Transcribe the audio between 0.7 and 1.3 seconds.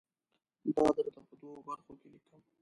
دا درته